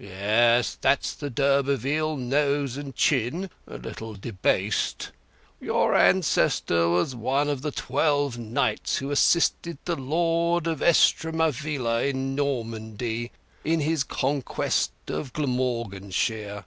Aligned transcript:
Yes, 0.00 0.78
that's 0.80 1.12
the 1.12 1.28
d'Urberville 1.28 2.16
nose 2.16 2.78
and 2.78 2.96
chin—a 2.96 3.76
little 3.76 4.14
debased. 4.14 5.10
Your 5.60 5.94
ancestor 5.94 6.88
was 6.88 7.14
one 7.14 7.50
of 7.50 7.60
the 7.60 7.70
twelve 7.70 8.38
knights 8.38 8.96
who 8.96 9.10
assisted 9.10 9.76
the 9.84 9.96
Lord 9.96 10.66
of 10.66 10.80
Estremavilla 10.80 12.02
in 12.08 12.34
Normandy 12.34 13.30
in 13.62 13.80
his 13.80 14.04
conquest 14.04 14.90
of 15.08 15.34
Glamorganshire. 15.34 16.64